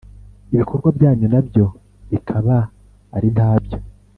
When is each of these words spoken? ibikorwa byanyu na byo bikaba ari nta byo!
ibikorwa 0.53 0.89
byanyu 0.97 1.25
na 1.33 1.41
byo 1.47 1.65
bikaba 2.11 2.55
ari 3.15 3.27
nta 3.35 3.49
byo! 3.63 3.77